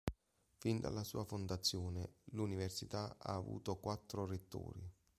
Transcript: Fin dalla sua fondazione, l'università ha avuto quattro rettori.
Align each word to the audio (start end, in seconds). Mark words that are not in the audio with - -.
Fin 0.57 0.79
dalla 0.79 1.03
sua 1.03 1.25
fondazione, 1.25 2.15
l'università 2.31 3.17
ha 3.19 3.35
avuto 3.35 3.77
quattro 3.77 4.25
rettori. 4.25 4.81